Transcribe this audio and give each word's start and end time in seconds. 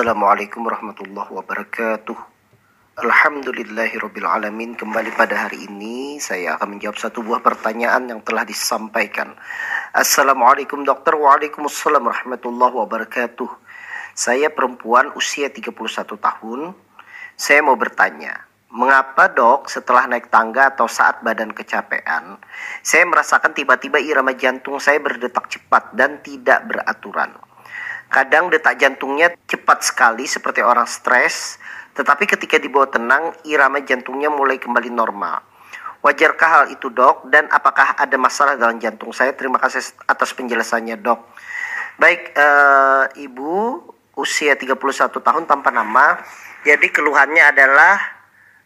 Assalamualaikum 0.00 0.64
warahmatullahi 0.64 1.28
wabarakatuh. 1.28 2.16
Alhamdulillahirrabbilalamin 3.04 4.72
Kembali 4.72 5.12
pada 5.12 5.44
hari 5.44 5.68
ini 5.68 6.16
saya 6.16 6.56
akan 6.56 6.72
menjawab 6.72 6.96
satu 6.96 7.20
buah 7.20 7.44
pertanyaan 7.44 8.08
yang 8.08 8.24
telah 8.24 8.48
disampaikan. 8.48 9.36
Assalamualaikum 9.92 10.88
dokter. 10.88 11.12
Waalaikumsalam 11.12 12.00
warahmatullahi 12.00 12.80
wabarakatuh. 12.80 13.44
Saya 14.16 14.48
perempuan 14.48 15.12
usia 15.12 15.52
31 15.52 15.68
tahun. 16.16 16.72
Saya 17.36 17.60
mau 17.60 17.76
bertanya 17.76 18.40
Mengapa 18.72 19.28
dok 19.28 19.68
setelah 19.68 20.08
naik 20.08 20.32
tangga 20.32 20.72
atau 20.72 20.88
saat 20.88 21.20
badan 21.20 21.52
kecapean 21.52 22.40
Saya 22.80 23.04
merasakan 23.04 23.52
tiba-tiba 23.52 24.00
irama 24.00 24.32
jantung 24.32 24.80
saya 24.80 24.96
berdetak 24.96 25.52
cepat 25.52 25.92
dan 25.92 26.24
tidak 26.24 26.64
beraturan 26.64 27.36
Kadang 28.10 28.50
detak 28.50 28.76
jantungnya 28.76 29.30
cepat 29.46 29.86
sekali 29.86 30.26
seperti 30.26 30.60
orang 30.66 30.84
stres 30.90 31.62
tetapi 32.00 32.24
ketika 32.26 32.56
dibawa 32.56 32.86
tenang, 32.86 33.34
irama 33.44 33.82
jantungnya 33.82 34.30
mulai 34.30 34.56
kembali 34.62 34.88
normal. 34.88 35.42
Wajarkah 36.00 36.48
hal 36.48 36.64
itu 36.72 36.88
dok? 36.88 37.28
Dan 37.28 37.50
apakah 37.52 37.92
ada 37.98 38.16
masalah 38.16 38.56
dalam 38.56 38.80
jantung 38.80 39.12
saya? 39.12 39.36
Terima 39.36 39.60
kasih 39.60 39.84
atas 40.08 40.32
penjelasannya 40.32 40.96
dok. 40.96 41.20
Baik, 42.00 42.32
uh, 42.32 43.04
ibu 43.20 43.84
usia 44.16 44.56
31 44.56 44.80
tahun 45.12 45.44
tanpa 45.44 45.68
nama. 45.68 46.16
Jadi 46.64 46.88
keluhannya 46.88 47.52
adalah 47.52 48.00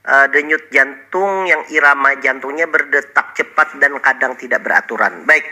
uh, 0.06 0.26
denyut 0.30 0.70
jantung 0.70 1.42
yang 1.50 1.66
irama 1.74 2.14
jantungnya 2.22 2.70
berdetak 2.70 3.34
cepat 3.34 3.82
dan 3.82 3.98
kadang 3.98 4.38
tidak 4.38 4.62
beraturan. 4.62 5.26
Baik, 5.26 5.42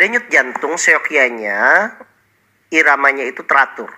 denyut 0.00 0.24
jantung 0.32 0.80
seyokianya 0.80 1.92
iramanya 2.70 3.26
itu 3.26 3.42
teratur 3.44 3.90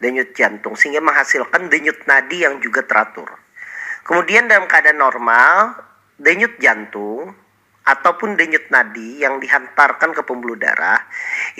denyut 0.00 0.32
jantung 0.32 0.74
sehingga 0.74 1.04
menghasilkan 1.04 1.68
denyut 1.68 2.08
nadi 2.08 2.42
yang 2.42 2.58
juga 2.58 2.82
teratur. 2.82 3.28
Kemudian 4.02 4.48
dalam 4.48 4.64
keadaan 4.64 4.96
normal, 4.96 5.76
denyut 6.16 6.56
jantung 6.56 7.36
ataupun 7.84 8.34
denyut 8.34 8.72
nadi 8.72 9.20
yang 9.20 9.36
dihantarkan 9.38 10.16
ke 10.16 10.24
pembuluh 10.24 10.56
darah 10.56 11.04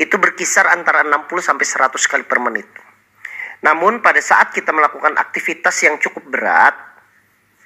itu 0.01 0.17
berkisar 0.17 0.73
antara 0.73 1.05
60 1.05 1.29
sampai 1.45 1.67
100 1.69 2.11
kali 2.11 2.25
per 2.25 2.41
menit. 2.41 2.69
Namun 3.61 4.01
pada 4.01 4.19
saat 4.25 4.57
kita 4.57 4.73
melakukan 4.73 5.21
aktivitas 5.21 5.77
yang 5.85 6.01
cukup 6.01 6.25
berat, 6.33 6.73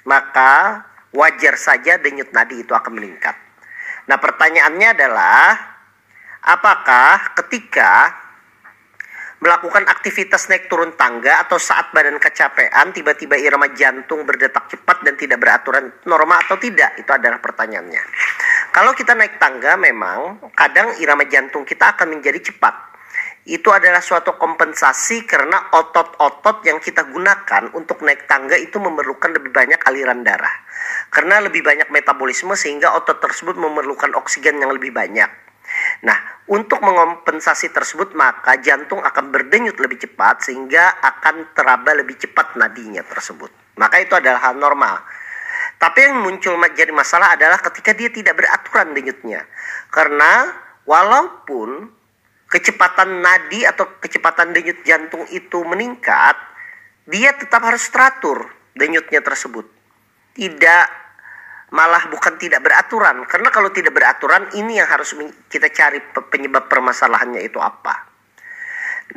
maka 0.03 0.83
wajar 1.15 1.55
saja 1.55 1.95
denyut 1.95 2.35
nadi 2.35 2.67
itu 2.67 2.75
akan 2.75 2.99
meningkat. 2.99 3.39
Nah, 4.11 4.19
pertanyaannya 4.19 4.91
adalah 4.91 5.55
apakah 6.43 7.31
ketika 7.39 8.24
melakukan 9.45 9.85
aktivitas 9.85 10.49
naik 10.49 10.65
turun 10.65 10.97
tangga 10.97 11.45
atau 11.45 11.61
saat 11.61 11.93
badan 11.93 12.17
kecapean 12.17 12.89
tiba-tiba 12.89 13.37
irama 13.37 13.69
jantung 13.77 14.25
berdetak 14.25 14.65
cepat 14.73 15.05
dan 15.05 15.13
tidak 15.13 15.37
beraturan 15.37 15.93
normal 16.09 16.41
atau 16.49 16.57
tidak? 16.57 16.97
Itu 16.97 17.13
adalah 17.13 17.37
pertanyaannya. 17.37 18.01
Kalau 18.73 18.97
kita 18.97 19.13
naik 19.13 19.37
tangga 19.37 19.77
memang 19.77 20.49
kadang 20.57 20.97
irama 20.97 21.29
jantung 21.29 21.61
kita 21.61 21.93
akan 21.93 22.17
menjadi 22.17 22.41
cepat. 22.41 22.97
Itu 23.45 23.69
adalah 23.69 24.01
suatu 24.01 24.33
kompensasi 24.41 25.29
karena 25.29 25.69
otot-otot 25.77 26.65
yang 26.65 26.81
kita 26.81 27.05
gunakan 27.05 27.69
untuk 27.77 28.01
naik 28.01 28.25
tangga 28.25 28.57
itu 28.57 28.81
memerlukan 28.81 29.29
lebih 29.37 29.53
banyak 29.53 29.77
aliran 29.85 30.25
darah. 30.25 30.65
Karena 31.13 31.37
lebih 31.45 31.61
banyak 31.61 31.93
metabolisme 31.93 32.57
sehingga 32.57 32.97
otot 32.97 33.21
tersebut 33.21 33.53
memerlukan 33.53 34.17
oksigen 34.17 34.57
yang 34.57 34.73
lebih 34.73 34.89
banyak 34.89 35.44
Nah, 36.05 36.45
untuk 36.45 36.77
mengompensasi 36.85 37.73
tersebut 37.73 38.13
maka 38.13 38.61
jantung 38.61 39.01
akan 39.01 39.33
berdenyut 39.33 39.73
lebih 39.81 39.97
cepat 39.97 40.45
sehingga 40.45 41.01
akan 41.01 41.57
teraba 41.57 41.97
lebih 41.97 42.13
cepat 42.21 42.53
nadinya 42.61 43.01
tersebut. 43.01 43.49
Maka 43.81 43.97
itu 44.05 44.13
adalah 44.13 44.37
hal 44.45 44.55
normal. 44.61 45.01
Tapi 45.81 46.05
yang 46.05 46.21
muncul 46.21 46.55
jadi 46.77 46.93
masalah 46.93 47.33
adalah 47.33 47.57
ketika 47.57 47.91
dia 47.97 48.13
tidak 48.13 48.37
beraturan 48.37 48.93
denyutnya. 48.93 49.49
Karena 49.89 50.53
walaupun 50.85 51.89
kecepatan 52.47 53.25
nadi 53.25 53.65
atau 53.65 53.97
kecepatan 53.97 54.53
denyut 54.53 54.85
jantung 54.85 55.25
itu 55.33 55.65
meningkat, 55.65 56.37
dia 57.09 57.33
tetap 57.33 57.65
harus 57.65 57.83
teratur 57.89 58.45
denyutnya 58.77 59.25
tersebut. 59.25 59.65
Tidak 60.37 61.04
malah 61.75 62.07
bukan 62.07 62.39
tidak 62.39 62.63
beraturan. 62.63 63.27
Karena 63.27 63.51
kalau 63.51 63.67
tidak 63.75 63.91
beraturan 63.91 64.47
ini 64.55 64.79
yang 64.79 64.87
harus 64.87 65.11
kita 65.51 65.67
cari 65.75 65.99
penyebab 66.31 66.71
permasalahannya 66.71 67.43
itu 67.43 67.59
apa. 67.59 68.07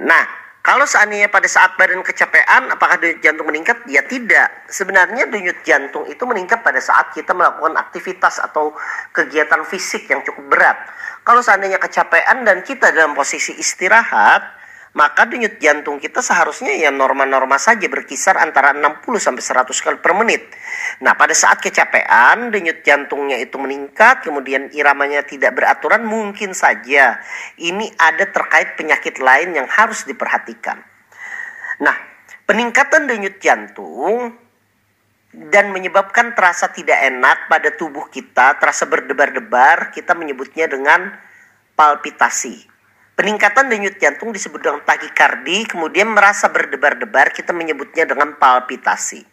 Nah 0.02 0.50
kalau 0.58 0.84
seandainya 0.84 1.30
pada 1.30 1.46
saat 1.46 1.78
badan 1.78 2.02
kecapean 2.02 2.68
apakah 2.74 2.98
denyut 2.98 3.22
jantung 3.22 3.46
meningkat? 3.46 3.78
Ya 3.86 4.02
tidak. 4.02 4.66
Sebenarnya 4.66 5.30
denyut 5.30 5.62
jantung 5.62 6.04
itu 6.10 6.20
meningkat 6.26 6.66
pada 6.66 6.82
saat 6.82 7.14
kita 7.14 7.30
melakukan 7.32 7.78
aktivitas 7.78 8.42
atau 8.42 8.74
kegiatan 9.14 9.62
fisik 9.62 10.10
yang 10.10 10.20
cukup 10.26 10.50
berat. 10.50 10.76
Kalau 11.22 11.40
seandainya 11.40 11.78
kecapean 11.78 12.42
dan 12.42 12.66
kita 12.66 12.90
dalam 12.90 13.14
posisi 13.14 13.54
istirahat 13.54 14.57
maka 14.96 15.28
denyut 15.28 15.60
jantung 15.60 16.00
kita 16.00 16.24
seharusnya 16.24 16.72
ya 16.72 16.88
norma-norma 16.88 17.60
saja 17.60 17.84
berkisar 17.92 18.40
antara 18.40 18.72
60 18.72 19.04
sampai 19.20 19.42
100 19.44 19.84
kali 19.84 19.98
per 20.00 20.12
menit. 20.16 20.48
Nah, 21.04 21.12
pada 21.12 21.36
saat 21.36 21.60
kecapean 21.60 22.48
denyut 22.48 22.80
jantungnya 22.80 23.36
itu 23.36 23.60
meningkat, 23.60 24.24
kemudian 24.24 24.72
iramanya 24.72 25.20
tidak 25.28 25.52
beraturan, 25.60 26.08
mungkin 26.08 26.56
saja 26.56 27.20
ini 27.60 27.92
ada 28.00 28.24
terkait 28.32 28.80
penyakit 28.80 29.20
lain 29.20 29.52
yang 29.60 29.68
harus 29.68 30.08
diperhatikan. 30.08 30.80
Nah, 31.84 31.96
peningkatan 32.48 33.04
denyut 33.04 33.36
jantung 33.44 34.32
dan 35.28 35.70
menyebabkan 35.70 36.32
terasa 36.32 36.72
tidak 36.72 36.96
enak 37.04 37.52
pada 37.52 37.76
tubuh 37.76 38.08
kita, 38.08 38.56
terasa 38.56 38.88
berdebar-debar, 38.88 39.92
kita 39.92 40.16
menyebutnya 40.16 40.64
dengan 40.66 41.12
palpitasi. 41.76 42.77
Peningkatan 43.18 43.66
denyut 43.66 43.98
jantung 43.98 44.30
disebut 44.30 44.62
dengan 44.62 44.78
takikardi, 44.86 45.66
kemudian 45.66 46.06
merasa 46.06 46.54
berdebar-debar, 46.54 47.34
kita 47.34 47.50
menyebutnya 47.50 48.06
dengan 48.06 48.38
palpitasi. 48.38 49.26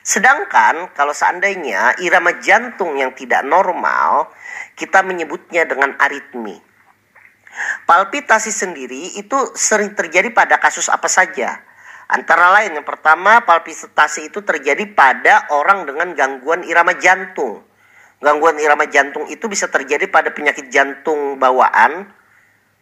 Sedangkan 0.00 0.88
kalau 0.96 1.12
seandainya 1.12 2.00
irama 2.00 2.40
jantung 2.40 2.96
yang 2.96 3.12
tidak 3.12 3.44
normal, 3.44 4.32
kita 4.72 5.04
menyebutnya 5.04 5.68
dengan 5.68 5.92
aritmi. 6.00 6.56
Palpitasi 7.84 8.48
sendiri 8.48 9.20
itu 9.20 9.36
sering 9.52 9.92
terjadi 9.92 10.32
pada 10.32 10.56
kasus 10.56 10.88
apa 10.88 11.12
saja. 11.12 11.60
Antara 12.08 12.48
lain 12.56 12.80
yang 12.80 12.88
pertama 12.88 13.44
palpitasi 13.44 14.32
itu 14.32 14.40
terjadi 14.40 14.88
pada 14.96 15.52
orang 15.52 15.84
dengan 15.84 16.16
gangguan 16.16 16.64
irama 16.64 16.96
jantung. 16.96 17.60
Gangguan 18.24 18.56
irama 18.56 18.88
jantung 18.88 19.28
itu 19.28 19.44
bisa 19.52 19.68
terjadi 19.68 20.08
pada 20.08 20.32
penyakit 20.32 20.72
jantung 20.72 21.36
bawaan, 21.36 22.08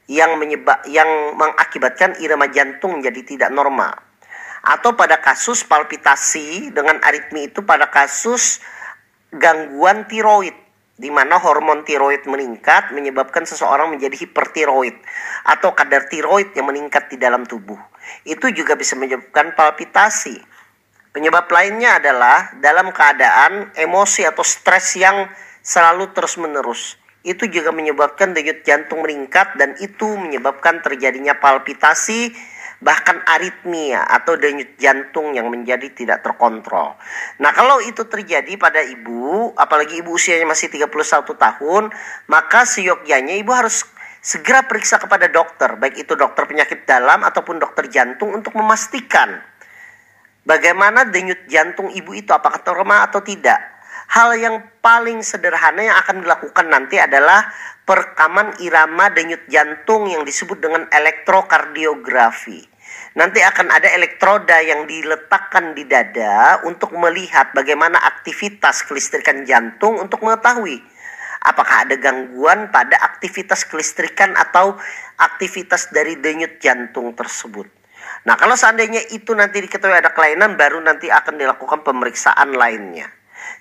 yang 0.06 0.38
menyebab 0.38 0.86
yang 0.86 1.34
mengakibatkan 1.34 2.18
irama 2.22 2.46
jantung 2.50 2.98
menjadi 2.98 3.22
tidak 3.26 3.50
normal 3.50 3.94
atau 4.66 4.98
pada 4.98 5.22
kasus 5.22 5.62
palpitasi 5.62 6.74
dengan 6.74 6.98
aritmi 7.02 7.50
itu 7.50 7.62
pada 7.62 7.86
kasus 7.86 8.58
gangguan 9.30 10.10
tiroid 10.10 10.54
di 10.96 11.12
mana 11.12 11.38
hormon 11.38 11.86
tiroid 11.86 12.26
meningkat 12.26 12.90
menyebabkan 12.90 13.46
seseorang 13.46 13.94
menjadi 13.94 14.26
hipertiroid 14.26 14.96
atau 15.46 15.70
kadar 15.76 16.10
tiroid 16.10 16.50
yang 16.56 16.66
meningkat 16.66 17.06
di 17.12 17.20
dalam 17.20 17.44
tubuh. 17.44 17.78
Itu 18.24 18.48
juga 18.50 18.74
bisa 18.74 18.96
menyebabkan 18.96 19.52
palpitasi. 19.52 20.40
Penyebab 21.12 21.46
lainnya 21.52 22.00
adalah 22.00 22.56
dalam 22.58 22.90
keadaan 22.92 23.76
emosi 23.76 24.24
atau 24.24 24.44
stres 24.44 24.96
yang 24.96 25.28
selalu 25.60 26.12
terus-menerus 26.16 26.96
itu 27.26 27.50
juga 27.50 27.74
menyebabkan 27.74 28.30
denyut 28.30 28.62
jantung 28.62 29.02
meningkat 29.02 29.58
dan 29.58 29.74
itu 29.82 30.06
menyebabkan 30.14 30.78
terjadinya 30.78 31.34
palpitasi 31.42 32.30
bahkan 32.78 33.18
aritmia 33.26 34.04
atau 34.06 34.36
denyut 34.38 34.78
jantung 34.78 35.32
yang 35.34 35.50
menjadi 35.50 35.90
tidak 35.96 36.22
terkontrol. 36.22 36.94
Nah, 37.40 37.50
kalau 37.56 37.80
itu 37.80 38.04
terjadi 38.04 38.54
pada 38.60 38.84
ibu, 38.84 39.50
apalagi 39.56 40.04
ibu 40.04 40.12
usianya 40.12 40.44
masih 40.44 40.68
31 40.68 41.24
tahun, 41.24 41.88
maka 42.28 42.68
seyogyanya 42.68 43.32
ibu 43.40 43.50
harus 43.50 43.82
segera 44.20 44.68
periksa 44.68 45.00
kepada 45.00 45.26
dokter, 45.32 45.80
baik 45.80 46.04
itu 46.04 46.12
dokter 46.14 46.44
penyakit 46.44 46.84
dalam 46.84 47.24
ataupun 47.24 47.56
dokter 47.56 47.88
jantung 47.88 48.36
untuk 48.36 48.52
memastikan 48.52 49.40
bagaimana 50.46 51.04
denyut 51.10 51.44
jantung 51.50 51.90
ibu 51.90 52.14
itu 52.14 52.30
apakah 52.30 52.62
normal 52.62 53.10
atau 53.10 53.20
tidak 53.20 53.58
Hal 54.06 54.38
yang 54.38 54.62
paling 54.78 55.20
sederhana 55.26 55.82
yang 55.82 55.98
akan 55.98 56.22
dilakukan 56.22 56.66
nanti 56.70 56.96
adalah 57.00 57.50
perekaman 57.82 58.58
irama 58.62 59.10
denyut 59.10 59.42
jantung 59.50 60.06
yang 60.06 60.22
disebut 60.22 60.62
dengan 60.62 60.86
elektrokardiografi. 60.90 62.62
Nanti 63.16 63.40
akan 63.40 63.72
ada 63.72 63.88
elektroda 63.96 64.60
yang 64.60 64.84
diletakkan 64.84 65.72
di 65.72 65.88
dada 65.88 66.62
untuk 66.68 66.92
melihat 66.94 67.50
bagaimana 67.56 67.96
aktivitas 67.98 68.84
kelistrikan 68.84 69.42
jantung 69.48 69.96
untuk 69.98 70.20
mengetahui 70.22 70.84
apakah 71.46 71.86
ada 71.86 71.94
gangguan 71.94 72.74
pada 72.74 72.98
aktivitas 72.98 73.70
kelistrikan 73.70 74.34
atau 74.34 74.74
aktivitas 75.14 75.94
dari 75.94 76.18
denyut 76.18 76.58
jantung 76.58 77.14
tersebut. 77.14 77.70
Nah, 78.26 78.34
kalau 78.34 78.58
seandainya 78.58 79.06
itu 79.14 79.30
nanti 79.38 79.62
diketahui 79.62 79.94
ada 79.94 80.10
kelainan, 80.10 80.58
baru 80.58 80.82
nanti 80.82 81.06
akan 81.06 81.38
dilakukan 81.38 81.86
pemeriksaan 81.86 82.58
lainnya. 82.58 83.06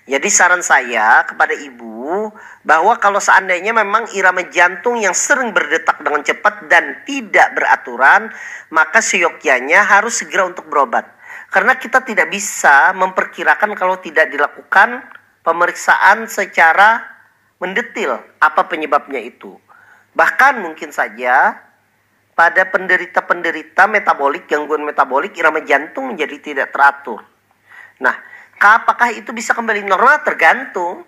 Jadi 0.06 0.30
saran 0.30 0.62
saya 0.62 1.26
kepada 1.26 1.50
ibu 1.50 2.30
bahwa 2.62 2.94
kalau 3.02 3.18
seandainya 3.18 3.74
memang 3.74 4.06
irama 4.14 4.46
jantung 4.46 5.02
yang 5.02 5.10
sering 5.10 5.50
berdetak 5.50 5.98
dengan 5.98 6.22
cepat 6.22 6.70
dan 6.70 7.02
tidak 7.02 7.58
beraturan, 7.58 8.30
maka 8.70 9.02
seyogyanya 9.02 9.82
harus 9.82 10.22
segera 10.22 10.46
untuk 10.46 10.70
berobat. 10.70 11.10
Karena 11.50 11.74
kita 11.74 12.06
tidak 12.06 12.30
bisa 12.30 12.94
memperkirakan 12.94 13.74
kalau 13.74 13.98
tidak 13.98 14.30
dilakukan 14.30 15.02
pemeriksaan 15.42 16.30
secara 16.30 17.02
mendetil 17.58 18.14
apa 18.38 18.62
penyebabnya 18.70 19.18
itu. 19.18 19.58
Bahkan 20.14 20.62
mungkin 20.62 20.94
saja 20.94 21.66
pada 22.38 22.62
penderita-penderita 22.70 23.90
metabolik, 23.90 24.46
gangguan 24.46 24.86
metabolik, 24.86 25.34
irama 25.34 25.66
jantung 25.66 26.14
menjadi 26.14 26.36
tidak 26.38 26.68
teratur. 26.70 27.26
Nah, 27.98 28.35
apakah 28.60 29.12
itu 29.12 29.30
bisa 29.36 29.52
kembali 29.52 29.84
normal? 29.84 30.24
Tergantung. 30.24 31.04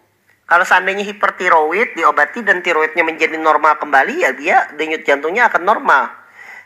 Kalau 0.49 0.65
seandainya 0.65 1.05
hipertiroid 1.05 1.93
diobati 1.93 2.41
dan 2.41 2.65
tiroidnya 2.65 3.05
menjadi 3.05 3.37
normal 3.37 3.77
kembali, 3.77 4.15
ya 4.25 4.33
dia 4.33 4.57
denyut 4.81 5.05
jantungnya 5.05 5.53
akan 5.53 5.61
normal. 5.61 6.09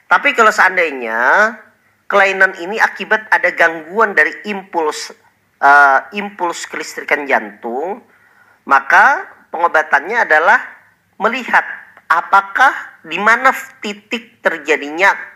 Tapi 0.06 0.38
kalau 0.38 0.54
seandainya 0.54 1.50
kelainan 2.06 2.54
ini 2.62 2.78
akibat 2.78 3.26
ada 3.32 3.50
gangguan 3.50 4.14
dari 4.14 4.30
impuls 4.46 5.10
uh, 5.58 6.06
impuls 6.14 6.62
kelistrikan 6.70 7.26
jantung, 7.26 8.06
maka 8.68 9.26
pengobatannya 9.50 10.30
adalah 10.30 10.62
melihat 11.18 11.66
apakah 12.06 13.02
di 13.02 13.18
mana 13.18 13.50
titik 13.82 14.38
terjadinya 14.44 15.31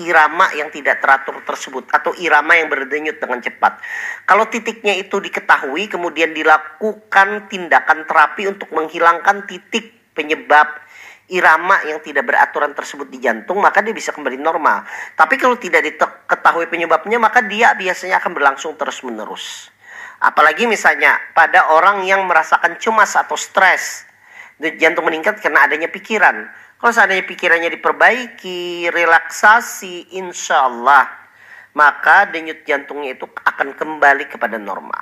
irama 0.00 0.48
yang 0.56 0.72
tidak 0.72 1.04
teratur 1.04 1.44
tersebut 1.44 1.84
atau 1.92 2.16
irama 2.16 2.56
yang 2.56 2.72
berdenyut 2.72 3.20
dengan 3.20 3.44
cepat. 3.44 3.76
Kalau 4.24 4.48
titiknya 4.48 4.96
itu 4.96 5.20
diketahui 5.20 5.92
kemudian 5.92 6.32
dilakukan 6.32 7.52
tindakan 7.52 8.08
terapi 8.08 8.48
untuk 8.48 8.72
menghilangkan 8.72 9.44
titik 9.44 10.16
penyebab 10.16 10.80
irama 11.32 11.80
yang 11.88 12.00
tidak 12.04 12.28
beraturan 12.28 12.76
tersebut 12.76 13.08
di 13.08 13.20
jantung 13.20 13.60
maka 13.60 13.84
dia 13.84 13.92
bisa 13.92 14.16
kembali 14.16 14.40
normal. 14.40 14.84
Tapi 15.12 15.36
kalau 15.36 15.60
tidak 15.60 15.84
diketahui 15.84 16.72
penyebabnya 16.72 17.20
maka 17.20 17.44
dia 17.44 17.76
biasanya 17.76 18.20
akan 18.20 18.32
berlangsung 18.32 18.72
terus-menerus. 18.80 19.68
Apalagi 20.22 20.64
misalnya 20.64 21.18
pada 21.36 21.74
orang 21.74 22.06
yang 22.08 22.24
merasakan 22.24 22.80
cemas 22.80 23.12
atau 23.18 23.36
stres 23.36 24.08
jantung 24.78 25.08
meningkat 25.08 25.42
karena 25.42 25.66
adanya 25.66 25.90
pikiran. 25.90 26.46
Kalau 26.82 26.90
seandainya 26.90 27.22
pikirannya 27.30 27.70
diperbaiki, 27.78 28.90
relaksasi, 28.90 30.18
insya 30.18 30.66
Allah, 30.66 31.06
maka 31.78 32.26
denyut 32.26 32.66
jantungnya 32.66 33.14
itu 33.14 33.22
akan 33.22 33.78
kembali 33.78 34.26
kepada 34.26 34.58
normal. 34.58 34.98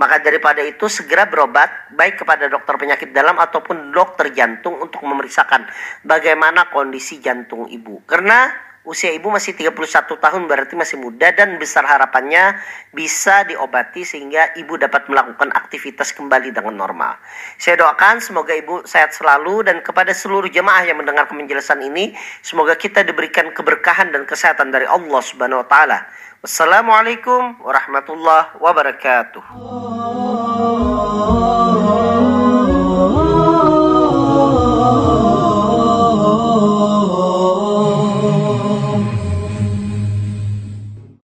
Maka 0.00 0.16
daripada 0.24 0.64
itu 0.64 0.88
segera 0.88 1.28
berobat 1.28 1.92
baik 1.92 2.24
kepada 2.24 2.48
dokter 2.48 2.72
penyakit 2.80 3.12
dalam 3.12 3.36
ataupun 3.36 3.92
dokter 3.92 4.32
jantung 4.32 4.80
untuk 4.80 5.04
memeriksakan 5.04 5.68
bagaimana 6.08 6.72
kondisi 6.72 7.20
jantung 7.20 7.68
ibu. 7.68 8.00
Karena 8.08 8.48
usia 8.80 9.12
ibu 9.12 9.28
masih 9.28 9.52
31 9.52 9.76
tahun 10.16 10.42
berarti 10.48 10.72
masih 10.72 10.96
muda 10.96 11.28
dan 11.36 11.60
besar 11.60 11.84
harapannya 11.84 12.56
bisa 12.96 13.44
diobati 13.44 14.08
sehingga 14.08 14.56
ibu 14.56 14.80
dapat 14.80 15.04
melakukan 15.12 15.52
aktivitas 15.52 16.16
kembali 16.16 16.50
dengan 16.56 16.80
normal. 16.80 17.20
Saya 17.60 17.76
doakan 17.76 18.24
semoga 18.24 18.56
ibu 18.56 18.80
sehat 18.88 19.12
selalu 19.12 19.68
dan 19.68 19.84
kepada 19.84 20.16
seluruh 20.16 20.48
jemaah 20.48 20.88
yang 20.88 20.96
mendengar 20.96 21.28
penjelasan 21.28 21.84
ini 21.84 22.16
semoga 22.40 22.72
kita 22.72 23.04
diberikan 23.04 23.52
keberkahan 23.52 24.16
dan 24.16 24.24
kesehatan 24.24 24.72
dari 24.72 24.88
Allah 24.88 25.20
Subhanahu 25.20 25.60
wa 25.60 25.68
taala. 25.68 25.98
Wassalamualaikum 26.40 27.60
warahmatullahi 27.60 28.56
wabarakatuh. 28.64 29.89